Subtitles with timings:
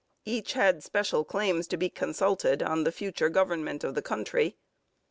[0.25, 4.57] Each had special claims to be consulted on the future government of the country.